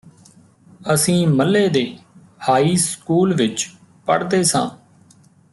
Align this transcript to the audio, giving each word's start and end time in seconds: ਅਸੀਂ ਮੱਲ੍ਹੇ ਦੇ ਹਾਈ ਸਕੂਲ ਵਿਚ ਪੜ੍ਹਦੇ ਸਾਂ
ਅਸੀਂ 0.93 1.27
ਮੱਲ੍ਹੇ 1.27 1.67
ਦੇ 1.69 1.85
ਹਾਈ 2.49 2.75
ਸਕੂਲ 2.75 3.33
ਵਿਚ 3.33 3.69
ਪੜ੍ਹਦੇ 4.07 4.43
ਸਾਂ 4.43 4.69